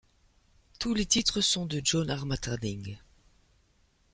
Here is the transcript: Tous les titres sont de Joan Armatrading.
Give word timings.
Tous 0.79 0.95
les 0.95 1.05
titres 1.05 1.41
sont 1.41 1.67
de 1.67 1.79
Joan 1.85 2.09
Armatrading. 2.09 2.97